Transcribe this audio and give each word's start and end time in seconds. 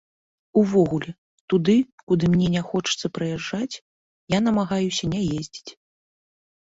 Увогуле, 0.59 1.11
туды, 1.53 1.75
куды 2.11 2.31
мне 2.35 2.47
не 2.55 2.63
хочацца 2.71 3.07
прыязджаць, 3.17 3.81
я 4.37 4.43
намагаюся 4.51 5.03
не 5.17 5.21
ездзіць. 5.43 5.71